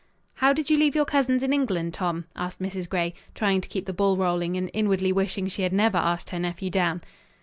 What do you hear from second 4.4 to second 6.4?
and inwardly wishing she had never asked her